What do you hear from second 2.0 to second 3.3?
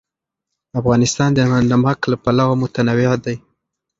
له پلوه متنوع